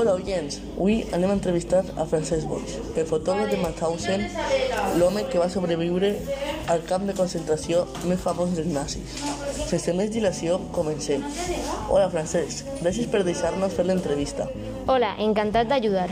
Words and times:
Hola, 0.00 0.14
oients. 0.16 0.54
Avui 0.78 1.02
anem 1.12 1.28
a 1.28 1.34
entrevistar 1.36 1.82
a 2.00 2.06
Francesc 2.08 2.48
Boix, 2.48 2.78
el 2.96 3.04
fotògraf 3.04 3.50
de 3.50 3.58
Mauthausen, 3.60 4.22
l'home 4.96 5.26
que 5.28 5.42
va 5.42 5.50
sobreviure 5.52 6.14
al 6.72 6.80
camp 6.88 7.04
de 7.04 7.16
concentració 7.18 7.82
més 8.08 8.24
famós 8.24 8.56
dels 8.56 8.72
nazis. 8.72 9.20
Sense 9.68 9.92
més 10.00 10.08
dilació, 10.16 10.56
comencem. 10.72 11.28
Hola, 11.90 12.08
Francesc. 12.16 12.64
Gràcies 12.80 13.12
per 13.12 13.26
deixar-nos 13.28 13.76
fer 13.76 13.90
l'entrevista. 13.90 14.48
Hola, 14.88 15.18
encantat 15.20 15.68
d'ajudar. 15.68 16.08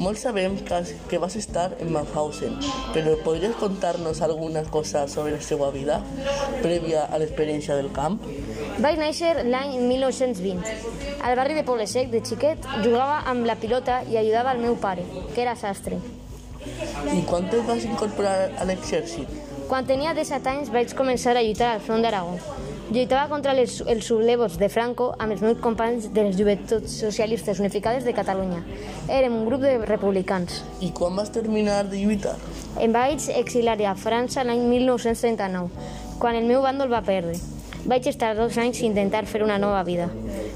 Molts 0.00 0.22
sabem 0.24 0.54
que, 0.64 0.76
que 1.10 1.18
vas 1.20 1.34
estar 1.36 1.74
en 1.76 1.90
Mauthausen, 1.92 2.54
però 2.94 3.18
podries 3.20 3.52
contar-nos 3.60 4.22
alguna 4.24 4.62
cosa 4.64 5.02
sobre 5.12 5.34
la 5.34 5.40
seva 5.44 5.68
vida 5.74 5.98
prèvia 6.62 7.02
a 7.04 7.18
l'experiència 7.20 7.76
del 7.76 7.90
camp? 7.92 8.16
Vaig 8.80 8.96
néixer 8.96 9.34
l'any 9.44 9.76
1920. 9.90 10.72
Al 11.20 11.36
barri 11.36 11.58
de 11.58 11.66
Poble 11.68 11.84
Sec, 11.90 12.08
de 12.14 12.22
xiquet, 12.24 12.64
jugava 12.80 13.20
amb 13.28 13.44
la 13.44 13.58
pilota 13.60 14.00
i 14.08 14.16
ajudava 14.16 14.56
el 14.56 14.64
meu 14.64 14.80
pare, 14.80 15.04
que 15.34 15.44
era 15.44 15.52
sastre. 15.52 16.00
I 17.12 17.20
quan 17.28 17.52
et 17.52 17.60
vas 17.68 17.84
incorporar 17.84 18.54
a 18.56 18.64
l'exèrcit? 18.72 19.28
Quan 19.68 19.84
tenia 19.84 20.16
17 20.16 20.48
anys 20.56 20.72
vaig 20.72 20.96
començar 20.96 21.36
a 21.36 21.44
lluitar 21.44 21.74
al 21.74 21.84
front 21.84 22.00
d'Aragó. 22.00 22.40
Lluitava 22.90 23.28
contra 23.30 23.52
les, 23.54 23.76
els 23.86 24.08
sublevots 24.10 24.56
de 24.58 24.66
Franco 24.66 25.12
amb 25.22 25.30
els 25.30 25.44
meus 25.44 25.60
companys 25.62 26.08
de 26.10 26.24
les 26.26 26.34
Joventuts 26.34 26.96
Socialistes 27.04 27.60
Unificades 27.62 28.02
de 28.02 28.10
Catalunya. 28.16 28.64
Érem 29.06 29.36
un 29.36 29.44
grup 29.46 29.62
de 29.62 29.76
republicans. 29.84 30.56
I 30.82 30.88
quan 30.90 31.14
vas 31.14 31.30
terminar 31.30 31.84
de 31.86 32.00
lluitar? 32.00 32.34
Em 32.82 32.90
vaig 32.90 33.28
exiliar 33.38 33.78
a 33.86 33.94
França 33.94 34.42
l'any 34.42 34.66
1939, 34.66 35.70
quan 36.18 36.34
el 36.34 36.50
meu 36.50 36.66
bàndol 36.66 36.90
va 36.90 37.04
perdre. 37.06 37.38
Vaig 37.86 38.10
estar 38.10 38.32
dos 38.34 38.58
anys 38.58 38.82
intentar 38.82 39.22
fer 39.30 39.44
una 39.46 39.60
nova 39.62 39.84
vida. 39.86 40.10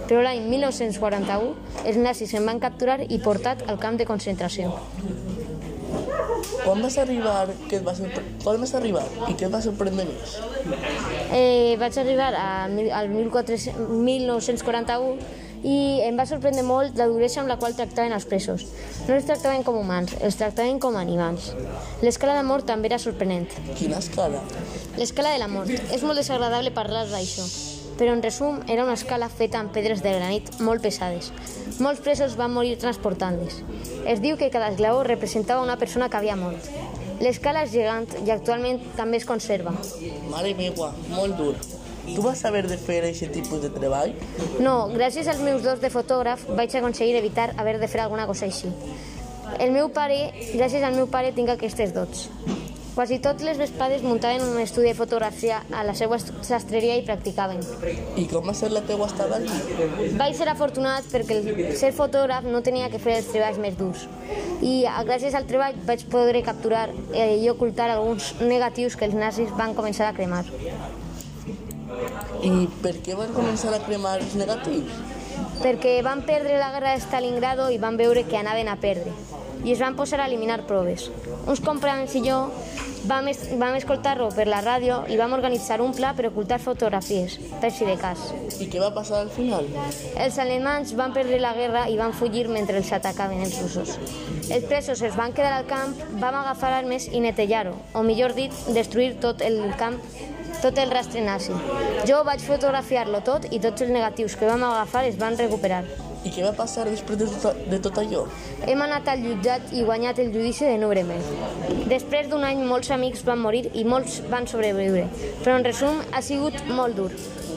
Però 0.09 0.19
l'any 0.27 0.43
1941 0.51 1.87
els 1.87 2.03
nazis 2.03 2.35
em 2.35 2.51
van 2.51 2.59
capturar 2.59 2.99
i 3.07 3.23
portat 3.23 3.63
al 3.71 3.79
camp 3.79 3.95
de 3.95 4.11
concentració. 4.11 4.75
Quan 6.65 6.83
vas 6.85 6.99
arribar, 7.03 7.47
què 7.69 7.81
et 7.81 7.87
va 7.87 7.95
quan 8.45 8.61
vas 8.63 8.75
arribar 8.79 9.05
i 9.29 9.35
què 9.35 9.49
et 9.49 9.53
va 9.53 9.61
sorprendre 9.65 10.07
més? 10.09 10.37
Eh, 11.31 11.75
vaig 11.81 11.99
arribar 12.01 12.33
a, 12.39 12.51
al 12.69 13.11
1400 13.13 13.91
1941 14.05 15.43
i 15.65 15.77
em 16.05 16.19
va 16.21 16.27
sorprendre 16.29 16.63
molt 16.67 16.99
la 17.01 17.07
duresa 17.09 17.41
amb 17.41 17.49
la 17.49 17.57
qual 17.61 17.77
tractaven 17.77 18.13
els 18.13 18.27
presos. 18.29 18.67
No 19.09 19.17
els 19.17 19.25
tractaven 19.29 19.65
com 19.65 19.79
humans, 19.81 20.13
els 20.21 20.37
tractaven 20.41 20.81
com 20.81 20.99
animals. 21.01 21.53
L'escala 22.05 22.37
de 22.37 22.45
mort 22.47 22.69
també 22.69 22.93
era 22.93 23.01
sorprenent. 23.01 23.49
Quina 23.79 24.03
escala? 24.05 24.45
L'escala 25.01 25.33
de 25.33 25.41
la 25.41 25.49
mort. 25.49 25.73
És 25.73 26.05
molt 26.05 26.21
desagradable 26.21 26.75
parlar 26.77 27.07
d'això, 27.09 27.49
però 27.99 28.15
en 28.15 28.23
resum 28.23 28.61
era 28.69 28.85
una 28.85 28.97
escala 28.99 29.29
feta 29.29 29.61
amb 29.61 29.73
pedres 29.75 30.03
de 30.03 30.13
granit 30.17 30.51
molt 30.61 30.83
pesades. 30.83 31.31
Molts 31.83 32.03
presos 32.05 32.37
van 32.41 32.53
morir 32.55 32.77
transportant-les. 32.83 33.63
Es 34.07 34.21
diu 34.25 34.37
que 34.41 34.51
cada 34.51 34.73
esglaó 34.73 35.03
representava 35.07 35.63
una 35.63 35.79
persona 35.79 36.09
que 36.09 36.19
havia 36.21 36.37
mort. 36.37 36.69
L'escala 37.23 37.63
és 37.65 37.73
gegant 37.73 38.09
i 38.27 38.31
actualment 38.35 38.83
també 38.99 39.21
es 39.23 39.27
conserva. 39.29 39.73
Mare 40.31 40.55
meva, 40.59 40.93
molt 41.15 41.39
dur. 41.39 41.55
Tu 42.05 42.21
vas 42.21 42.39
saber 42.39 42.67
de 42.69 42.77
fer 42.77 43.01
aquest 43.07 43.33
tipus 43.33 43.63
de 43.63 43.71
treball? 43.73 44.13
No, 44.61 44.91
gràcies 44.93 45.29
als 45.31 45.41
meus 45.41 45.63
dos 45.65 45.81
de 45.81 45.89
fotògraf 45.91 46.45
vaig 46.59 46.75
aconseguir 46.77 47.17
evitar 47.17 47.55
haver 47.57 47.79
de 47.81 47.89
fer 47.89 48.03
alguna 48.05 48.27
cosa 48.29 48.45
així. 48.51 48.69
El 49.59 49.73
meu 49.73 49.89
pare, 49.95 50.33
gràcies 50.53 50.85
al 50.85 50.97
meu 50.99 51.09
pare, 51.09 51.33
tinc 51.33 51.53
aquestes 51.55 51.95
dots. 51.97 52.29
Quasi 52.95 53.17
tots 53.19 53.43
les 53.43 53.59
vespades 53.59 54.05
muntaven 54.07 54.43
un 54.47 54.59
estudi 54.63 54.87
de 54.87 54.95
fotografia 54.95 55.57
a 55.75 55.83
la 55.83 55.95
seva 55.99 56.15
sastreria 56.47 56.95
i 56.95 57.03
practicaven. 57.03 57.59
I 58.23 58.27
com 58.31 58.47
va 58.47 58.55
ser 58.55 58.69
la 58.71 58.85
teua 58.87 59.09
estada 59.11 59.41
allí? 59.41 60.13
Vaig 60.21 60.37
ser 60.39 60.47
afortunat 60.53 61.09
perquè 61.11 61.41
el 61.41 61.73
ser 61.81 61.91
fotògraf 61.97 62.47
no 62.47 62.61
tenia 62.63 62.87
que 62.93 63.01
fer 63.03 63.17
els 63.19 63.33
treballs 63.33 63.59
més 63.59 63.75
durs. 63.81 64.05
I 64.63 64.85
a- 64.87 65.03
gràcies 65.09 65.35
al 65.35 65.49
treball 65.51 65.75
vaig 65.89 66.07
poder 66.13 66.45
capturar 66.47 66.87
eh, 67.13 67.35
i 67.43 67.51
ocultar 67.51 67.91
alguns 67.91 68.35
negatius 68.41 68.95
que 68.97 69.09
els 69.11 69.19
nazis 69.19 69.51
van 69.59 69.75
començar 69.75 70.07
a 70.13 70.15
cremar. 70.15 70.45
I 72.47 72.69
per 72.83 72.95
què 73.03 73.19
van 73.19 73.35
començar 73.35 73.75
a 73.75 73.83
cremar 73.89 74.21
els 74.23 74.39
negatius? 74.39 75.03
perquè 75.65 76.01
van 76.05 76.21
perdre 76.23 76.59
la 76.61 76.69
guerra 76.75 76.93
de 76.95 77.01
Stalingrado 77.01 77.65
i 77.73 77.79
van 77.79 77.97
veure 77.97 78.23
que 78.29 78.37
anaven 78.37 78.69
a 78.69 78.75
perdre 78.77 79.11
i 79.65 79.73
es 79.73 79.81
van 79.81 79.97
posar 79.97 80.21
a 80.21 80.29
eliminar 80.29 80.63
proves. 80.69 81.09
Uns 81.49 81.61
companys 81.65 82.15
i 82.15 82.23
jo 82.25 82.39
vam, 83.09 83.29
es 83.29 83.41
vam 83.61 83.77
escoltar-ho 83.79 84.29
per 84.37 84.47
la 84.49 84.61
ràdio 84.65 85.03
i 85.13 85.17
vam 85.21 85.33
organitzar 85.37 85.81
un 85.85 85.95
pla 85.97 86.13
per 86.17 86.29
ocultar 86.31 86.61
fotografies, 86.63 87.39
per 87.61 87.71
si 87.73 87.89
de 87.89 87.97
cas. 88.01 88.31
I 88.61 88.69
què 88.73 88.81
va 88.83 88.93
passar 88.95 89.23
al 89.25 89.33
final? 89.33 89.69
Els 90.21 90.39
alemanys 90.43 90.95
van 90.99 91.17
perdre 91.17 91.41
la 91.43 91.55
guerra 91.57 91.87
i 91.93 91.99
van 92.01 92.15
fugir 92.17 92.47
mentre 92.53 92.79
els 92.81 92.93
atacaven 92.93 93.45
els 93.45 93.59
russos. 93.63 93.99
Els 94.49 94.69
presos 94.69 95.03
es 95.03 95.17
van 95.17 95.33
quedar 95.37 95.53
al 95.59 95.69
camp, 95.71 95.97
vam 96.21 96.41
agafar 96.43 96.75
armes 96.79 97.09
i 97.13 97.25
netejar-ho, 97.25 97.75
o 97.95 98.05
millor 98.07 98.37
dit, 98.37 98.53
destruir 98.77 99.15
tot 99.25 99.45
el 99.45 99.61
camp 99.81 100.01
tot 100.65 100.79
el 100.81 100.89
rastre 100.89 101.21
nazi. 101.21 101.53
Jo 102.09 102.23
vaig 102.25 102.41
fotografiar-lo 102.41 103.21
tot 103.27 103.51
i 103.53 103.61
tots 103.61 103.85
els 103.85 103.93
negatius 103.93 104.39
que 104.41 104.49
vam 104.49 104.65
agafar 104.65 105.05
es 105.11 105.19
van 105.21 105.37
recuperar. 105.37 105.85
I 106.25 106.33
què 106.33 106.45
va 106.45 106.55
passar 106.57 106.87
després 106.89 107.19
de 107.21 107.27
tot, 107.29 107.59
de 107.69 107.79
tot 107.85 107.99
allò? 108.01 108.25
Hem 108.65 108.81
anat 108.85 109.09
al 109.13 109.21
jutjat 109.25 109.75
i 109.77 109.85
guanyat 109.85 110.23
el 110.25 110.33
judici 110.33 110.65
de 110.65 110.79
Nuremberg. 110.81 111.85
Després 111.91 112.31
d'un 112.31 112.47
any 112.49 112.63
molts 112.65 112.91
amics 112.97 113.25
van 113.29 113.43
morir 113.45 113.67
i 113.77 113.85
molts 113.85 114.23
van 114.33 114.49
sobreviure, 114.49 115.05
però 115.43 115.59
en 115.59 115.67
resum 115.69 116.01
ha 116.13 116.23
sigut 116.25 116.57
molt 116.71 116.97
dur. 116.97 117.11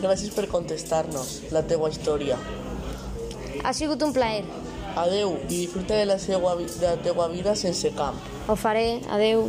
Gràcies 0.03 0.35
per 0.35 0.50
contestar-nos 0.51 1.38
la 1.56 1.63
teua 1.63 1.89
història. 1.94 2.38
Ha 3.63 3.73
sigut 3.73 4.03
un 4.03 4.13
plaer. 4.13 4.44
Adeu 4.97 5.38
i 5.45 5.47
disfruta 5.53 5.95
de 5.95 6.09
la, 6.09 6.19
seua, 6.19 6.57
de 6.57 6.85
la 6.88 6.97
teua 7.07 7.29
vida 7.31 7.56
sense 7.56 7.94
camp. 7.95 8.19
Ho 8.47 8.56
faré. 8.56 9.00
Adeu. 9.13 9.47